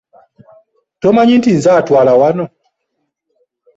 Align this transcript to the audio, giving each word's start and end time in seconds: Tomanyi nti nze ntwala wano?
Tomanyi 1.01 1.33
nti 1.39 1.51
nze 1.57 1.71
ntwala 1.81 2.11
wano? 2.19 2.45